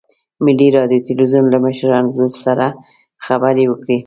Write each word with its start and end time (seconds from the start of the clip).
ملي 0.45 0.67
راډیو 0.77 1.05
تلویزیون 1.07 1.45
له 1.53 1.57
مشر 1.65 1.89
انځور 1.99 2.31
سره 2.45 2.65
خبرې 3.25 3.63
وکړې. 3.67 3.97